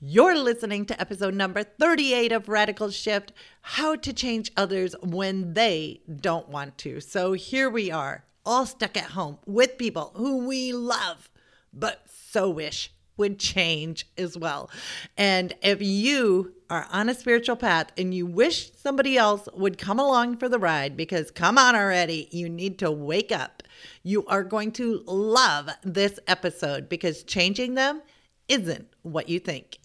You're 0.00 0.36
listening 0.36 0.86
to 0.86 1.00
episode 1.00 1.34
number 1.34 1.62
38 1.62 2.32
of 2.32 2.48
Radical 2.48 2.90
Shift 2.90 3.32
How 3.62 3.94
to 3.96 4.12
Change 4.12 4.50
Others 4.56 4.96
When 5.02 5.54
They 5.54 6.02
Don't 6.20 6.48
Want 6.48 6.76
to. 6.78 7.00
So 7.00 7.32
here 7.32 7.70
we 7.70 7.90
are, 7.92 8.24
all 8.44 8.66
stuck 8.66 8.96
at 8.96 9.12
home 9.12 9.38
with 9.46 9.78
people 9.78 10.12
who 10.16 10.46
we 10.46 10.72
love, 10.72 11.30
but 11.72 12.02
so 12.10 12.50
wish 12.50 12.92
would 13.16 13.38
change 13.38 14.06
as 14.18 14.36
well. 14.36 14.68
And 15.16 15.54
if 15.62 15.80
you 15.80 16.54
are 16.68 16.86
on 16.90 17.08
a 17.08 17.14
spiritual 17.14 17.56
path 17.56 17.86
and 17.96 18.12
you 18.12 18.26
wish 18.26 18.72
somebody 18.72 19.16
else 19.16 19.48
would 19.54 19.78
come 19.78 20.00
along 20.00 20.38
for 20.38 20.48
the 20.48 20.58
ride, 20.58 20.96
because 20.96 21.30
come 21.30 21.56
on 21.56 21.76
already, 21.76 22.28
you 22.32 22.48
need 22.48 22.80
to 22.80 22.90
wake 22.90 23.30
up. 23.30 23.62
You 24.02 24.26
are 24.26 24.42
going 24.42 24.72
to 24.72 25.02
love 25.06 25.70
this 25.82 26.18
episode 26.26 26.88
because 26.88 27.22
changing 27.22 27.74
them 27.74 28.02
isn't 28.48 28.88
what 29.02 29.28
you 29.28 29.38
think. 29.38 29.78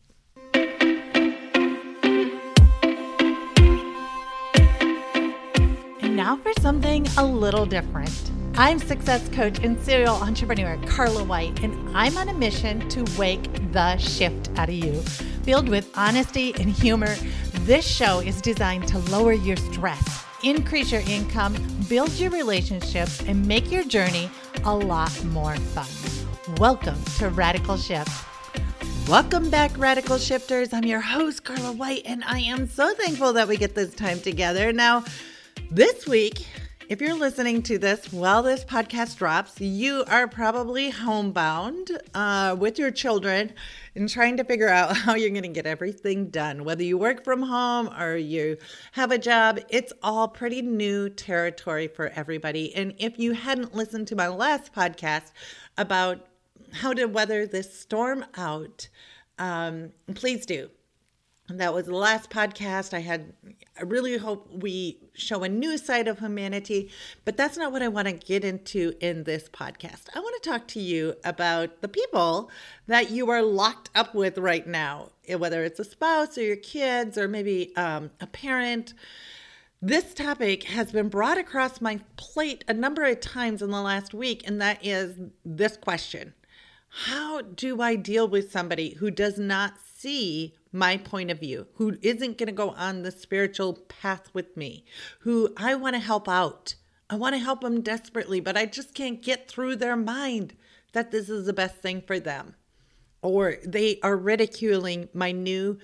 Now 6.20 6.36
for 6.36 6.52
something 6.59 7.08
a 7.16 7.23
little 7.26 7.66
different. 7.66 8.32
I'm 8.55 8.77
success 8.77 9.30
coach 9.30 9.60
and 9.60 9.80
serial 9.80 10.16
entrepreneur 10.16 10.77
Carla 10.86 11.23
White, 11.23 11.64
and 11.64 11.73
I'm 11.98 12.18
on 12.18 12.27
a 12.27 12.34
mission 12.34 12.90
to 12.90 13.05
wake 13.18 13.50
the 13.72 13.96
shift 13.96 14.50
out 14.58 14.68
of 14.68 14.76
you. 14.76 14.96
Filled 15.44 15.70
with 15.70 15.90
honesty 15.98 16.54
and 16.55 16.70
humor, 16.70 17.16
this 17.62 17.88
show 17.88 18.20
is 18.20 18.41
designed 18.41 18.86
to 18.90 18.98
lower 19.13 19.32
your 19.32 19.55
stress, 19.55 20.26
increase 20.44 20.91
your 20.91 21.04
income, 21.08 21.55
build 21.88 22.12
your 22.20 22.32
relationships, 22.32 23.22
and 23.22 23.48
make 23.48 23.72
your 23.72 23.86
journey 23.86 24.30
a 24.66 24.76
lot 24.76 25.24
more 25.24 25.55
fun. 25.55 25.88
Welcome 26.58 27.02
to 27.20 27.30
Radical 27.30 27.77
Shift. 27.77 28.12
Welcome 29.08 29.49
back, 29.49 29.72
Radical 29.77 30.18
Shifters. 30.18 30.74
I'm 30.74 30.84
your 30.84 30.99
host, 30.99 31.46
Carla 31.46 31.72
White, 31.72 32.02
and 32.04 32.26
I 32.26 32.40
am 32.40 32.68
so 32.68 32.94
thankful 32.94 33.32
that 33.34 33.48
we 33.48 33.55
get 33.55 33.74
this 33.74 33.93
time 33.96 34.20
together. 34.20 34.74
Now, 34.74 35.05
this 35.71 36.07
week, 36.07 36.48
if 36.89 36.99
you're 36.99 37.13
listening 37.13 37.62
to 37.63 37.77
this 37.77 38.12
while 38.12 38.41
this 38.41 38.65
podcast 38.65 39.17
drops, 39.17 39.62
you 39.62 40.03
are 40.07 40.27
probably 40.27 40.89
homebound 40.89 41.91
uh, 42.15 42.55
with 42.57 42.79
your 42.79 42.89
children 42.89 43.53
and 43.93 44.09
trying 44.09 44.37
to 44.37 44.43
figure 44.43 44.70
out 44.70 44.97
how 44.97 45.13
you're 45.13 45.29
going 45.29 45.43
to 45.43 45.49
get 45.49 45.67
everything 45.67 46.29
done. 46.29 46.63
Whether 46.63 46.84
you 46.84 46.97
work 46.97 47.23
from 47.23 47.43
home 47.43 47.90
or 47.99 48.17
you 48.17 48.57
have 48.93 49.12
a 49.12 49.20
job, 49.20 49.59
it's 49.70 49.93
all 50.01 50.27
pretty 50.27 50.63
new 50.63 51.07
territory 51.07 51.87
for 51.87 52.07
everybody. 52.15 52.73
And 52.73 52.95
if 52.97 53.20
you 53.20 53.34
hadn't 53.34 53.75
listened 53.75 54.07
to 54.07 54.15
my 54.15 54.27
last 54.27 54.73
podcast 54.73 55.31
about 55.77 56.25
how 56.71 56.93
to 56.93 57.05
weather 57.05 57.45
this 57.45 57.79
storm 57.79 58.25
out, 58.35 58.90
um, 59.37 59.91
please 60.15 60.47
do 60.47 60.71
that 61.58 61.74
was 61.74 61.86
the 61.86 61.96
last 61.96 62.30
podcast. 62.30 62.94
I 62.94 63.00
had 63.00 63.34
i 63.80 63.84
really 63.84 64.18
hope 64.18 64.47
we 64.52 64.97
show 65.14 65.44
a 65.44 65.50
new 65.50 65.78
side 65.78 66.08
of 66.08 66.19
humanity 66.19 66.90
but 67.24 67.38
that's 67.38 67.58
not 67.58 67.72
what 67.72 67.81
i 67.81 67.88
want 67.88 68.08
to 68.08 68.14
get 68.14 68.44
into 68.44 68.94
in 69.00 69.24
this 69.24 69.50
podcast. 69.50 70.03
I 70.14 70.20
want 70.20 70.42
to 70.42 70.50
talk 70.50 70.68
to 70.70 70.80
you 70.80 71.16
about 71.24 71.81
the 71.81 71.88
people 71.88 72.52
that 72.88 73.09
you 73.09 73.30
are 73.30 73.42
locked 73.42 73.90
up 73.96 74.14
with 74.14 74.38
right 74.38 74.68
now 74.68 75.09
eh, 75.28 75.36
whether 75.36 75.64
it's 75.64 75.80
a 75.80 75.84
spouse 75.84 76.38
or 76.38 76.44
your 76.44 76.58
kids 76.58 77.18
or 77.18 77.28
maybe 77.28 77.75
um, 77.75 78.12
a 78.20 78.28
parent. 78.28 78.94
This 79.81 80.14
topic 80.14 80.64
has 80.66 80.92
been 80.92 81.08
brought 81.08 81.38
across 81.38 81.80
my 81.80 82.02
plate 82.18 82.66
a 82.68 82.74
number 82.74 83.06
of 83.06 83.22
times 83.22 83.62
in 83.62 83.72
the 83.72 83.81
last 83.81 84.14
week 84.14 84.44
and 84.46 84.62
that 84.62 84.86
is 84.86 85.16
this 85.46 85.78
question. 85.78 86.34
How 87.06 87.42
do 87.42 87.81
i 87.81 87.96
deal 87.96 88.28
with 88.28 88.52
somebody 88.52 88.96
who 88.96 89.09
does 89.09 89.38
not 89.40 89.75
see 90.00 90.56
my 90.72 90.97
point 90.97 91.31
of 91.31 91.39
view, 91.39 91.67
who 91.75 91.97
isn't 92.01 92.38
going 92.38 92.47
to 92.47 92.53
go 92.53 92.72
on 92.72 93.01
the 93.01 93.12
spiritual 93.12 93.73
path 93.88 94.29
with 94.34 94.56
me, 94.56 94.85
who 95.22 95.53
I 95.57 95.75
want 95.75 95.95
to 95.95 96.00
help 96.00 96.28
out. 96.29 96.75
I 97.09 97.16
want 97.16 97.34
to 97.34 97.39
help 97.39 97.62
them 97.62 97.81
desperately, 97.81 98.40
but 98.40 98.56
I 98.56 98.66
just 98.66 98.94
can't 98.94 99.22
get 99.22 99.47
through 99.47 99.78
their 99.78 99.96
mind 99.96 100.53
that 100.94 101.12
this 101.12 101.29
is 101.29 101.46
the 101.46 101.53
best 101.53 101.78
thing 101.78 102.02
for 102.02 102.19
them. 102.19 102.56
Or 103.22 103.58
they 103.66 104.00
are 104.03 104.16
ridiculing 104.16 105.09
my 105.13 105.31
new 105.31 105.79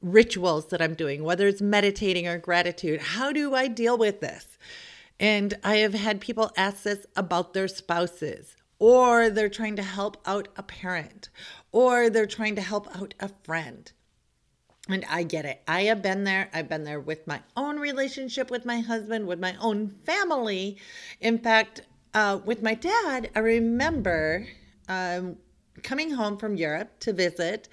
rituals 0.00 0.68
that 0.68 0.82
I'm 0.82 0.94
doing, 0.94 1.22
whether 1.22 1.46
it's 1.46 1.62
meditating 1.62 2.26
or 2.26 2.38
gratitude. 2.38 3.00
How 3.00 3.32
do 3.32 3.54
I 3.54 3.68
deal 3.68 3.96
with 3.96 4.20
this? 4.20 4.58
And 5.20 5.54
I 5.62 5.76
have 5.76 5.94
had 5.94 6.20
people 6.20 6.50
ask 6.56 6.82
this 6.82 7.06
about 7.14 7.54
their 7.54 7.68
spouses, 7.68 8.56
or 8.78 9.30
they're 9.30 9.48
trying 9.48 9.76
to 9.76 9.82
help 9.82 10.16
out 10.26 10.48
a 10.56 10.62
parent, 10.62 11.28
or 11.70 12.10
they're 12.10 12.26
trying 12.26 12.56
to 12.56 12.62
help 12.62 12.88
out 12.96 13.14
a 13.20 13.28
friend. 13.44 13.92
And 14.92 15.04
I 15.08 15.22
get 15.22 15.44
it. 15.44 15.62
I 15.66 15.84
have 15.84 16.02
been 16.02 16.24
there. 16.24 16.50
I've 16.52 16.68
been 16.68 16.84
there 16.84 17.00
with 17.00 17.26
my 17.26 17.40
own 17.56 17.78
relationship 17.78 18.50
with 18.50 18.64
my 18.64 18.80
husband, 18.80 19.26
with 19.26 19.40
my 19.40 19.54
own 19.60 19.94
family. 20.04 20.76
In 21.20 21.38
fact, 21.38 21.82
uh, 22.14 22.40
with 22.44 22.62
my 22.62 22.74
dad, 22.74 23.30
I 23.34 23.38
remember 23.38 24.46
um, 24.88 25.36
coming 25.82 26.10
home 26.10 26.36
from 26.36 26.56
Europe 26.56 26.98
to 27.00 27.12
visit 27.12 27.68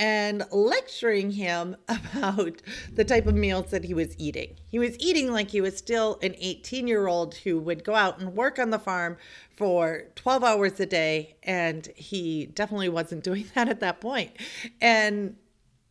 and 0.00 0.44
lecturing 0.50 1.30
him 1.30 1.76
about 1.88 2.62
the 2.94 3.04
type 3.04 3.26
of 3.26 3.34
meals 3.34 3.70
that 3.70 3.84
he 3.84 3.92
was 3.92 4.14
eating. 4.18 4.56
He 4.66 4.78
was 4.78 4.98
eating 4.98 5.30
like 5.30 5.50
he 5.50 5.60
was 5.60 5.76
still 5.76 6.18
an 6.22 6.34
18 6.38 6.88
year 6.88 7.06
old 7.06 7.34
who 7.34 7.58
would 7.60 7.84
go 7.84 7.94
out 7.94 8.18
and 8.18 8.34
work 8.34 8.58
on 8.58 8.70
the 8.70 8.78
farm 8.78 9.18
for 9.56 10.04
12 10.14 10.42
hours 10.42 10.80
a 10.80 10.86
day. 10.86 11.36
And 11.42 11.86
he 11.94 12.46
definitely 12.46 12.88
wasn't 12.88 13.24
doing 13.30 13.46
that 13.54 13.68
at 13.68 13.80
that 13.80 14.00
point. 14.00 14.32
And 14.80 15.36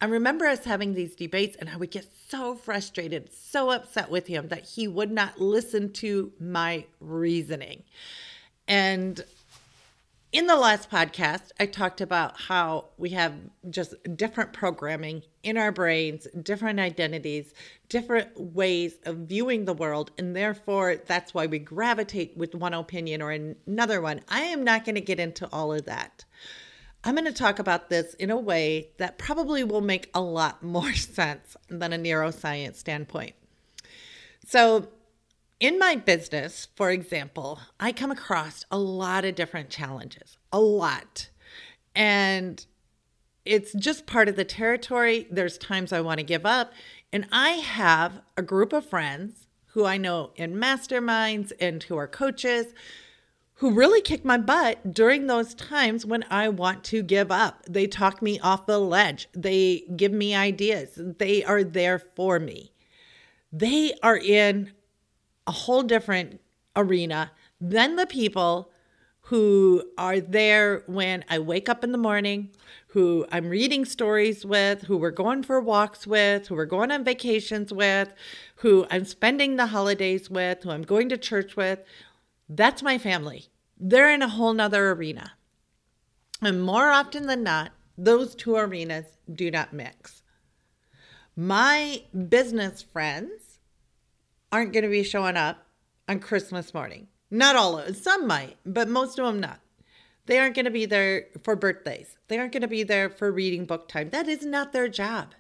I 0.02 0.06
remember 0.06 0.46
us 0.46 0.64
having 0.64 0.94
these 0.94 1.16
debates, 1.16 1.58
and 1.58 1.70
I 1.70 1.76
would 1.76 1.92
get 1.92 2.08
so 2.30 2.56
frustrated, 2.56 3.34
so 3.34 3.72
upset 3.72 4.10
with 4.10 4.28
him 4.28 4.48
that 4.48 4.64
he 4.64 4.88
would 4.88 5.12
not 5.12 5.42
listen 5.42 5.92
to 5.94 6.32
my 6.40 6.86
reasoning. 7.02 7.84
And 8.66 9.22
in 10.32 10.46
the 10.46 10.56
last 10.56 10.92
podcast, 10.92 11.52
I 11.60 11.66
talked 11.66 12.02
about 12.02 12.40
how 12.40 12.86
we 12.98 13.10
have 13.10 13.34
just 13.70 13.96
different 14.16 14.54
programming 14.54 15.24
in 15.42 15.58
our 15.58 15.72
brains, 15.72 16.28
different 16.44 16.80
identities, 16.80 17.54
different 17.90 18.40
ways 18.40 19.00
of 19.06 19.18
viewing 19.18 19.66
the 19.66 19.74
world. 19.74 20.12
And 20.18 20.36
therefore, 20.36 20.98
that's 21.08 21.34
why 21.34 21.48
we 21.48 21.60
gravitate 21.60 22.38
with 22.38 22.54
one 22.54 22.76
opinion 22.76 23.22
or 23.22 23.32
another 23.32 24.02
one. 24.02 24.22
I 24.30 24.42
am 24.42 24.64
not 24.64 24.86
going 24.86 24.96
to 24.96 25.02
get 25.02 25.20
into 25.20 25.50
all 25.52 25.74
of 25.74 25.86
that. 25.86 26.24
I'm 27.04 27.16
going 27.16 27.26
to 27.26 27.34
talk 27.34 27.60
about 27.60 27.90
this 27.90 28.14
in 28.16 28.30
a 28.30 28.38
way 28.38 28.90
that 28.98 29.18
probably 29.18 29.64
will 29.64 29.82
make 29.82 30.10
a 30.14 30.22
lot 30.22 30.62
more 30.64 30.94
sense 30.94 31.56
than 31.68 31.94
a 31.94 31.98
neuroscience 31.98 32.76
standpoint. 32.76 33.34
So, 34.46 34.90
in 35.60 35.78
my 35.78 35.96
business, 35.96 36.70
for 36.76 36.90
example, 36.90 37.60
I 37.80 37.92
come 37.92 38.12
across 38.12 38.64
a 38.72 38.78
lot 38.78 39.26
of 39.26 39.36
different 39.36 39.70
challenges, 39.70 40.38
a 40.54 40.60
lot. 40.60 41.30
And 41.94 42.66
it's 43.44 43.74
just 43.74 44.06
part 44.06 44.30
of 44.30 44.38
the 44.38 44.46
territory. 44.46 45.28
There's 45.30 45.58
times 45.58 45.92
I 45.92 46.00
want 46.00 46.20
to 46.20 46.24
give 46.24 46.46
up. 46.46 46.72
And 47.12 47.28
I 47.30 47.50
have 47.50 48.22
a 48.38 48.42
group 48.42 48.72
of 48.72 48.86
friends 48.86 49.48
who 49.74 49.86
I 49.86 49.98
know 49.98 50.32
in 50.36 50.56
masterminds 50.56 51.52
and 51.60 51.84
who 51.84 51.98
are 51.98 52.08
coaches 52.08 52.68
who 53.60 53.72
really 53.72 54.02
kick 54.02 54.24
my 54.24 54.38
butt 54.38 54.94
during 54.94 55.28
those 55.28 55.54
times 55.54 56.06
when 56.06 56.24
I 56.30 56.48
want 56.48 56.84
to 56.86 57.04
give 57.04 57.30
up. 57.30 57.66
They 57.70 57.88
talk 57.88 58.22
me 58.22 58.40
off 58.40 58.66
the 58.66 58.80
ledge, 58.80 59.28
they 59.34 59.84
give 59.96 60.14
me 60.14 60.34
ideas, 60.34 60.92
they 60.96 61.44
are 61.44 61.64
there 61.64 62.00
for 62.00 62.40
me. 62.40 62.72
They 63.52 63.94
are 64.02 64.18
in 64.18 64.72
a 65.46 65.52
whole 65.52 65.84
different 65.84 66.40
arena 66.76 67.32
than 67.60 67.98
the 67.98 68.08
people 68.08 68.72
who 69.24 69.84
are 69.98 70.20
there 70.20 70.84
when 70.88 71.24
I 71.30 71.38
wake 71.38 71.70
up 71.70 71.84
in 71.84 71.92
the 71.92 72.00
morning, 72.00 72.50
who 72.88 73.28
I'm 73.32 73.50
reading 73.50 73.86
stories 73.86 74.44
with, 74.44 74.84
who 74.84 74.98
we're 74.98 75.12
going 75.12 75.44
for 75.44 75.60
walks 75.62 76.08
with, 76.08 76.48
who 76.48 76.56
we're 76.56 76.66
going 76.66 76.92
on 76.92 77.04
vacations 77.04 77.72
with, 77.72 78.12
who 78.56 78.88
I'm 78.90 79.06
spending 79.06 79.56
the 79.56 79.68
holidays 79.68 80.32
with, 80.32 80.64
who 80.64 80.72
I'm 80.72 80.82
going 80.82 81.10
to 81.10 81.18
church 81.18 81.56
with, 81.56 81.84
that's 82.50 82.82
my 82.82 82.98
family. 82.98 83.46
They're 83.80 84.12
in 84.12 84.24
a 84.24 84.28
whole 84.28 84.54
nother 84.54 84.92
arena. 84.92 85.34
And 86.42 86.64
more 86.64 86.90
often 86.90 87.28
than 87.28 87.44
not, 87.44 87.72
those 87.98 88.34
two 88.34 88.56
arenas 88.56 89.06
do 89.32 89.52
not 89.52 89.74
mix. 89.74 90.24
My 91.36 92.04
business 92.28 92.82
friends 92.82 93.60
aren't 94.52 94.74
going 94.74 94.84
to 94.84 94.90
be 94.90 95.04
showing 95.04 95.38
up 95.38 95.66
on 96.08 96.20
Christmas 96.20 96.74
morning. 96.74 97.08
Not 97.30 97.56
all 97.56 97.78
of 97.78 97.86
them. 97.86 97.94
Some 97.94 98.28
might, 98.28 98.58
but 98.66 98.90
most 98.90 99.20
of 99.20 99.26
them 99.26 99.40
not. 99.40 99.60
They 100.26 100.40
aren't 100.40 100.56
going 100.56 100.66
to 100.66 100.72
be 100.72 100.86
there 100.86 101.28
for 101.44 101.56
birthdays. 101.56 102.18
They 102.28 102.40
aren't 102.40 102.52
going 102.52 102.62
to 102.62 102.68
be 102.68 102.84
there 102.84 103.10
for 103.10 103.32
reading 103.32 103.66
book 103.66 103.88
time. 103.88 104.10
That 104.10 104.28
is 104.28 104.46
not 104.46 104.74
their 104.74 104.88
job. 104.88 105.34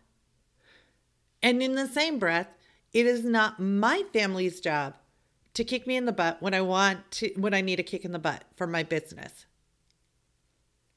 And 1.41 1.63
in 1.63 1.75
the 1.75 1.87
same 1.87 2.19
breath, 2.19 2.49
it 2.93 3.05
is 3.05 3.23
not 3.23 3.59
my 3.59 4.03
family's 4.13 4.59
job 4.59 4.95
to 5.53 5.63
kick 5.63 5.87
me 5.87 5.95
in 5.95 6.05
the 6.05 6.11
butt 6.11 6.41
when 6.41 6.53
I 6.53 6.61
want 6.61 7.11
to 7.11 7.31
when 7.35 7.53
I 7.53 7.61
need 7.61 7.79
a 7.79 7.83
kick 7.83 8.05
in 8.05 8.11
the 8.11 8.19
butt 8.19 8.43
for 8.55 8.67
my 8.67 8.83
business. 8.83 9.45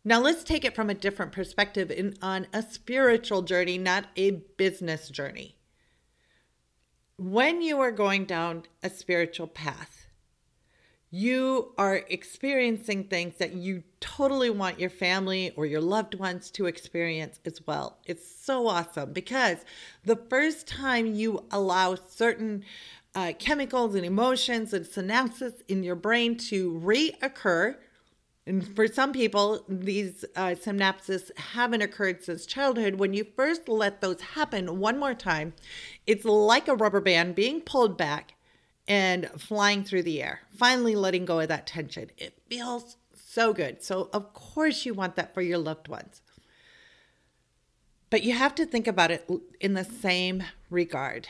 Now, 0.05 0.21
let's 0.21 0.43
take 0.43 0.65
it 0.65 0.75
from 0.75 0.91
a 0.91 0.95
different 0.95 1.31
perspective 1.31 1.91
in, 1.91 2.15
on 2.21 2.49
a 2.53 2.63
spiritual 2.63 3.43
journey, 3.43 3.79
not 3.79 4.07
a 4.17 4.33
business 4.33 5.09
journey. 5.09 5.55
When 7.17 7.63
you 7.63 7.79
are 7.81 7.93
going 7.93 8.25
down 8.25 8.65
a 8.83 8.91
spiritual 8.91 9.47
path, 9.47 10.07
you 11.15 11.73
are 11.77 12.03
experiencing 12.09 13.05
things 13.05 13.37
that 13.37 13.53
you 13.53 13.83
totally 14.01 14.49
want 14.49 14.81
your 14.81 14.91
family 14.91 15.53
or 15.57 15.67
your 15.67 15.83
loved 15.83 16.15
ones 16.15 16.51
to 16.53 16.65
experience 16.65 17.39
as 17.45 17.65
well. 17.67 17.99
It's 18.07 18.27
so 18.27 18.67
awesome 18.67 19.13
because 19.13 19.59
the 20.05 20.17
first 20.17 20.67
time 20.67 21.15
you 21.15 21.45
allow 21.51 21.95
certain 21.95 22.65
uh, 23.15 23.33
chemicals 23.39 23.95
and 23.95 24.05
emotions 24.05 24.73
and 24.73 24.87
synapses 24.87 25.63
in 25.69 25.83
your 25.83 25.97
brain 25.97 26.37
to 26.37 26.73
reoccur, 26.73 27.77
and 28.45 28.75
for 28.75 28.89
some 28.89 29.13
people, 29.13 29.65
these 29.69 30.25
uh, 30.35 30.57
synapses 30.61 31.31
haven't 31.37 31.83
occurred 31.83 32.25
since 32.25 32.45
childhood. 32.45 32.97
When 32.97 33.15
you 33.15 33.25
first 33.37 33.69
let 33.69 34.01
those 34.01 34.21
happen 34.21 34.81
one 34.81 34.99
more 34.99 35.15
time, 35.15 35.53
it's 36.09 36.25
like 36.25 36.67
a 36.67 36.75
rubber 36.75 37.01
band 37.01 37.37
being 37.37 37.61
pulled 37.61 37.97
back 37.97 38.35
and 38.89 39.31
flying 39.39 39.85
through 39.85 40.03
the 40.03 40.21
air, 40.21 40.41
finally 40.51 40.97
letting 40.97 41.25
go 41.25 41.39
of 41.39 41.49
that 41.49 41.69
tension. 41.69 42.11
It 42.19 42.37
feels 42.49 42.97
so 43.15 43.53
good. 43.53 43.83
So, 43.83 44.11
of 44.13 44.35
course, 44.35 44.85
you 44.85 44.93
want 44.93 45.15
that 45.15 45.33
for 45.35 45.41
your 45.41 45.59
loved 45.59 45.87
ones. 45.87 46.21
But 48.11 48.25
you 48.25 48.35
have 48.35 48.57
to 48.57 48.67
think 48.67 48.89
about 48.89 49.13
it 49.13 49.31
in 49.61 49.75
the 49.75 49.85
same 49.85 50.43
regard. 50.69 51.29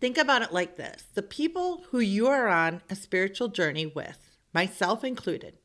Think 0.00 0.18
about 0.18 0.42
it 0.42 0.52
like 0.52 0.76
this 0.76 1.04
the 1.14 1.22
people 1.22 1.84
who 1.90 1.98
you 1.98 2.26
are 2.28 2.48
on 2.48 2.82
a 2.90 2.94
spiritual 2.94 3.48
journey 3.48 3.86
with, 3.86 4.36
myself 4.52 5.02
included, 5.02 5.58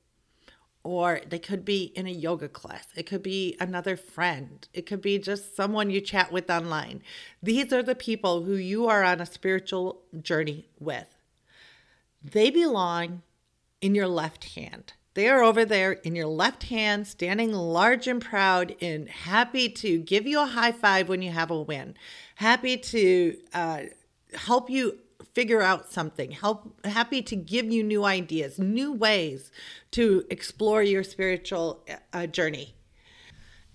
or 0.83 1.21
they 1.27 1.39
could 1.39 1.63
be 1.63 1.91
in 1.95 2.07
a 2.07 2.11
yoga 2.11 2.49
class. 2.49 2.87
It 2.95 3.03
could 3.03 3.23
be 3.23 3.55
another 3.59 3.95
friend. 3.95 4.67
It 4.73 4.85
could 4.85 5.01
be 5.01 5.19
just 5.19 5.55
someone 5.55 5.89
you 5.89 6.01
chat 6.01 6.31
with 6.31 6.49
online. 6.49 7.03
These 7.41 7.71
are 7.71 7.83
the 7.83 7.95
people 7.95 8.43
who 8.43 8.55
you 8.55 8.87
are 8.87 9.03
on 9.03 9.21
a 9.21 9.25
spiritual 9.25 10.01
journey 10.21 10.69
with. 10.79 11.07
They 12.23 12.49
belong 12.49 13.21
in 13.81 13.95
your 13.95 14.07
left 14.07 14.55
hand. 14.55 14.93
They 15.13 15.29
are 15.29 15.43
over 15.43 15.63
there 15.63 15.91
in 15.91 16.15
your 16.15 16.27
left 16.27 16.63
hand, 16.63 17.05
standing 17.05 17.51
large 17.51 18.07
and 18.07 18.19
proud 18.19 18.75
and 18.81 19.07
happy 19.07 19.69
to 19.69 19.99
give 19.99 20.25
you 20.25 20.41
a 20.41 20.47
high 20.47 20.71
five 20.71 21.07
when 21.07 21.21
you 21.21 21.31
have 21.31 21.51
a 21.51 21.61
win, 21.61 21.95
happy 22.35 22.77
to 22.77 23.37
uh, 23.53 23.81
help 24.35 24.69
you 24.69 24.99
figure 25.33 25.61
out 25.61 25.91
something, 25.91 26.31
help 26.31 26.85
happy 26.85 27.21
to 27.21 27.35
give 27.35 27.65
you 27.71 27.83
new 27.83 28.03
ideas, 28.03 28.59
new 28.59 28.91
ways 28.91 29.51
to 29.91 30.25
explore 30.29 30.83
your 30.83 31.03
spiritual 31.03 31.85
uh, 32.13 32.27
journey. 32.27 32.75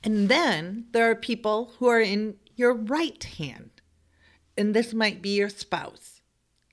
And 0.04 0.28
then 0.28 0.86
there 0.92 1.10
are 1.10 1.16
people 1.16 1.72
who 1.78 1.88
are 1.88 2.00
in 2.00 2.36
your 2.54 2.74
right 2.74 3.22
hand. 3.22 3.70
And 4.56 4.74
this 4.74 4.92
might 4.92 5.22
be 5.22 5.36
your 5.36 5.48
spouse. 5.48 6.20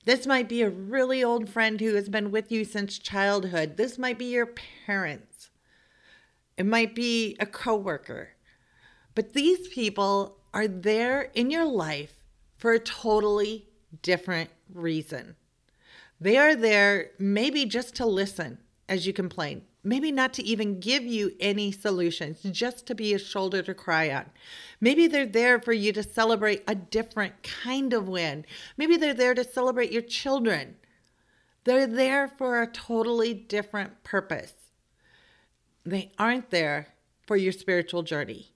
This 0.04 0.26
might 0.26 0.48
be 0.48 0.62
a 0.62 0.70
really 0.70 1.22
old 1.22 1.48
friend 1.48 1.80
who 1.80 1.94
has 1.94 2.08
been 2.08 2.30
with 2.30 2.52
you 2.52 2.64
since 2.64 2.98
childhood. 2.98 3.76
This 3.76 3.98
might 3.98 4.18
be 4.18 4.26
your 4.26 4.54
parents. 4.86 5.50
It 6.56 6.66
might 6.66 6.94
be 6.94 7.36
a 7.40 7.46
coworker. 7.46 8.30
But 9.14 9.32
these 9.32 9.68
people 9.68 10.38
are 10.54 10.68
there 10.68 11.30
in 11.34 11.50
your 11.50 11.64
life 11.64 12.14
for 12.56 12.72
a 12.72 12.78
totally 12.78 13.68
different 14.02 14.50
reason. 14.72 15.36
They 16.20 16.36
are 16.36 16.56
there 16.56 17.10
maybe 17.18 17.66
just 17.66 17.94
to 17.96 18.06
listen 18.06 18.58
as 18.88 19.06
you 19.06 19.12
complain, 19.12 19.62
maybe 19.84 20.10
not 20.10 20.32
to 20.34 20.44
even 20.44 20.80
give 20.80 21.02
you 21.02 21.32
any 21.40 21.72
solutions, 21.72 22.42
just 22.50 22.86
to 22.86 22.94
be 22.94 23.12
a 23.12 23.18
shoulder 23.18 23.62
to 23.62 23.74
cry 23.74 24.10
on. 24.10 24.26
Maybe 24.80 25.06
they're 25.06 25.26
there 25.26 25.60
for 25.60 25.72
you 25.72 25.92
to 25.92 26.02
celebrate 26.02 26.62
a 26.66 26.74
different 26.74 27.42
kind 27.42 27.92
of 27.92 28.08
win. 28.08 28.46
Maybe 28.76 28.96
they're 28.96 29.14
there 29.14 29.34
to 29.34 29.44
celebrate 29.44 29.92
your 29.92 30.02
children. 30.02 30.76
They're 31.64 31.86
there 31.86 32.28
for 32.28 32.62
a 32.62 32.70
totally 32.70 33.34
different 33.34 34.04
purpose. 34.04 34.54
They 35.84 36.12
aren't 36.18 36.50
there 36.50 36.88
for 37.26 37.36
your 37.36 37.52
spiritual 37.52 38.02
journey 38.02 38.55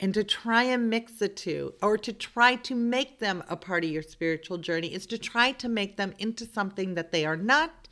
and 0.00 0.14
to 0.14 0.24
try 0.24 0.62
and 0.64 0.88
mix 0.88 1.12
the 1.12 1.28
two 1.28 1.74
or 1.82 1.98
to 1.98 2.12
try 2.12 2.56
to 2.56 2.74
make 2.74 3.18
them 3.18 3.44
a 3.48 3.56
part 3.56 3.84
of 3.84 3.90
your 3.90 4.02
spiritual 4.02 4.56
journey 4.56 4.94
is 4.94 5.04
to 5.06 5.18
try 5.18 5.52
to 5.52 5.68
make 5.68 5.98
them 5.98 6.14
into 6.18 6.46
something 6.46 6.94
that 6.94 7.12
they 7.12 7.26
are 7.26 7.36
not 7.36 7.86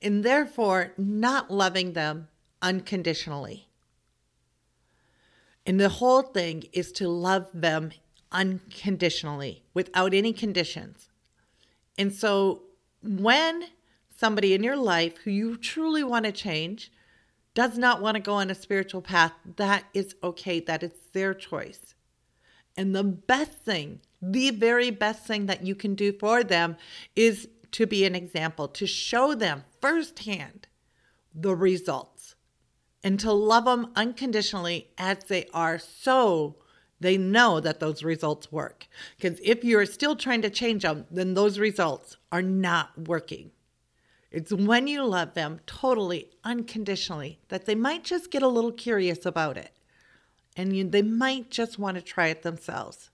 and 0.00 0.24
therefore 0.24 0.94
not 0.96 1.50
loving 1.50 1.92
them 1.92 2.28
unconditionally. 2.62 3.68
And 5.66 5.78
the 5.78 5.90
whole 5.90 6.22
thing 6.22 6.64
is 6.72 6.90
to 6.92 7.08
love 7.08 7.48
them 7.52 7.92
unconditionally 8.32 9.62
without 9.74 10.14
any 10.14 10.32
conditions. 10.32 11.10
And 11.98 12.12
so 12.12 12.62
when 13.02 13.64
somebody 14.16 14.54
in 14.54 14.62
your 14.62 14.76
life 14.76 15.18
who 15.18 15.30
you 15.30 15.56
truly 15.58 16.02
want 16.02 16.24
to 16.24 16.32
change 16.32 16.90
does 17.60 17.76
not 17.76 18.00
want 18.00 18.14
to 18.14 18.22
go 18.22 18.32
on 18.36 18.48
a 18.48 18.54
spiritual 18.54 19.02
path, 19.02 19.34
that 19.56 19.84
is 19.92 20.14
okay. 20.22 20.60
That 20.60 20.82
is 20.82 20.92
their 21.12 21.34
choice. 21.34 21.94
And 22.74 22.96
the 22.96 23.04
best 23.04 23.52
thing, 23.52 24.00
the 24.22 24.48
very 24.48 24.90
best 24.90 25.26
thing 25.26 25.44
that 25.44 25.62
you 25.62 25.74
can 25.74 25.94
do 25.94 26.10
for 26.10 26.42
them 26.42 26.78
is 27.14 27.50
to 27.72 27.86
be 27.86 28.06
an 28.06 28.14
example, 28.14 28.66
to 28.68 28.86
show 28.86 29.34
them 29.34 29.64
firsthand 29.78 30.68
the 31.34 31.54
results 31.54 32.34
and 33.04 33.20
to 33.20 33.30
love 33.30 33.66
them 33.66 33.92
unconditionally 33.94 34.88
as 34.96 35.18
they 35.24 35.44
are 35.52 35.78
so 35.78 36.56
they 36.98 37.18
know 37.18 37.60
that 37.60 37.78
those 37.78 38.02
results 38.02 38.50
work. 38.50 38.86
Because 39.18 39.38
if 39.44 39.64
you're 39.64 39.84
still 39.84 40.16
trying 40.16 40.40
to 40.40 40.48
change 40.48 40.82
them, 40.82 41.04
then 41.10 41.34
those 41.34 41.58
results 41.58 42.16
are 42.32 42.40
not 42.40 43.06
working. 43.06 43.50
It's 44.30 44.52
when 44.52 44.86
you 44.86 45.04
love 45.04 45.34
them 45.34 45.60
totally, 45.66 46.30
unconditionally, 46.44 47.38
that 47.48 47.66
they 47.66 47.74
might 47.74 48.04
just 48.04 48.30
get 48.30 48.42
a 48.42 48.48
little 48.48 48.72
curious 48.72 49.26
about 49.26 49.56
it. 49.56 49.72
And 50.56 50.76
you, 50.76 50.84
they 50.84 51.02
might 51.02 51.50
just 51.50 51.78
want 51.78 51.96
to 51.96 52.02
try 52.02 52.28
it 52.28 52.42
themselves. 52.42 53.10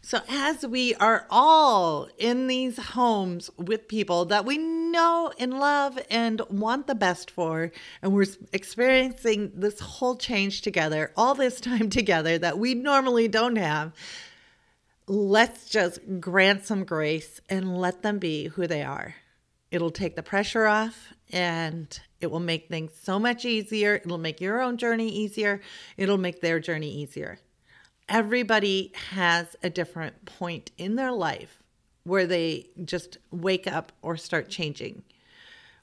So, 0.00 0.20
as 0.28 0.66
we 0.66 0.94
are 0.96 1.26
all 1.30 2.08
in 2.18 2.46
these 2.46 2.76
homes 2.78 3.50
with 3.56 3.88
people 3.88 4.26
that 4.26 4.44
we 4.44 4.58
know 4.58 5.32
and 5.38 5.58
love 5.58 5.98
and 6.10 6.42
want 6.50 6.86
the 6.86 6.94
best 6.94 7.30
for, 7.30 7.72
and 8.02 8.12
we're 8.12 8.26
experiencing 8.52 9.52
this 9.54 9.80
whole 9.80 10.16
change 10.16 10.60
together, 10.60 11.10
all 11.16 11.34
this 11.34 11.58
time 11.60 11.88
together 11.88 12.36
that 12.36 12.58
we 12.58 12.74
normally 12.74 13.28
don't 13.28 13.56
have, 13.56 13.92
let's 15.06 15.70
just 15.70 16.00
grant 16.20 16.66
some 16.66 16.84
grace 16.84 17.40
and 17.48 17.78
let 17.78 18.02
them 18.02 18.18
be 18.18 18.48
who 18.48 18.66
they 18.66 18.82
are. 18.82 19.14
It'll 19.70 19.90
take 19.90 20.16
the 20.16 20.22
pressure 20.22 20.66
off 20.66 21.12
and 21.30 21.98
it 22.20 22.30
will 22.30 22.40
make 22.40 22.68
things 22.68 22.92
so 23.02 23.18
much 23.18 23.44
easier. 23.44 23.96
It'll 23.96 24.18
make 24.18 24.40
your 24.40 24.60
own 24.60 24.76
journey 24.76 25.08
easier. 25.08 25.60
It'll 25.96 26.18
make 26.18 26.40
their 26.40 26.60
journey 26.60 26.90
easier. 26.90 27.38
Everybody 28.08 28.92
has 29.10 29.56
a 29.62 29.70
different 29.70 30.24
point 30.26 30.70
in 30.78 30.96
their 30.96 31.12
life 31.12 31.62
where 32.04 32.26
they 32.26 32.68
just 32.84 33.18
wake 33.30 33.66
up 33.66 33.92
or 34.02 34.16
start 34.16 34.48
changing. 34.48 35.02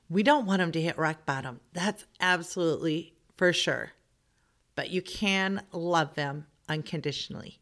We 0.10 0.24
don't 0.24 0.46
want 0.46 0.60
them 0.60 0.72
to 0.74 0.82
hit 0.82 0.98
rock 0.98 1.26
bottom. 1.26 1.60
That's 1.74 2.06
absolutely 2.20 3.14
for 3.38 3.54
sure. 3.54 3.92
But 4.76 4.90
you 4.90 5.02
can 5.02 5.64
love 5.72 6.16
them 6.16 6.46
unconditionally. 6.70 7.60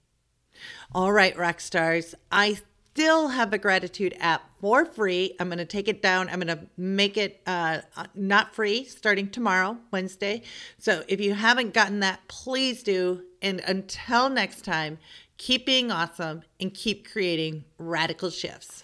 All 0.94 1.12
right, 1.12 1.38
rock 1.38 1.60
stars. 1.62 2.16
I 2.32 2.60
still 3.00 3.30
have 3.30 3.50
the 3.50 3.58
gratitude 3.58 4.14
app 4.20 4.44
for 4.60 4.84
free. 4.84 5.34
I'm 5.40 5.48
going 5.48 5.60
to 5.60 5.64
take 5.64 5.88
it 5.88 6.02
down. 6.02 6.28
I'm 6.28 6.42
going 6.42 6.48
to 6.48 6.66
make 6.76 7.16
it 7.16 7.40
uh, 7.48 7.80
not 8.14 8.54
free 8.54 8.84
starting 8.84 9.30
tomorrow, 9.30 9.78
Wednesday. 9.90 10.42
So 10.80 11.04
if 11.08 11.22
you 11.22 11.34
haven't 11.34 11.74
gotten 11.74 12.02
that, 12.02 12.20
please 12.28 12.84
do. 12.84 13.24
And 13.42 13.62
until 13.62 14.30
next 14.30 14.66
time, 14.66 14.98
keep 15.38 15.66
being 15.66 15.94
awesome 15.94 16.44
and 16.60 16.74
keep 16.74 17.10
creating 17.10 17.64
radical 17.78 18.32
shifts. 18.32 18.84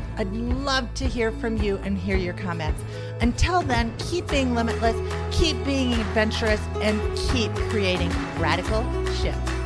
I'd 0.21 0.31
love 0.33 0.93
to 0.93 1.07
hear 1.07 1.31
from 1.31 1.57
you 1.57 1.77
and 1.77 1.97
hear 1.97 2.15
your 2.15 2.35
comments. 2.35 2.79
Until 3.21 3.63
then, 3.63 3.91
keep 3.97 4.27
being 4.27 4.53
limitless, 4.53 4.95
keep 5.35 5.57
being 5.65 5.93
adventurous, 5.93 6.61
and 6.75 7.01
keep 7.31 7.51
creating 7.71 8.11
radical 8.37 8.83
shifts. 9.15 9.60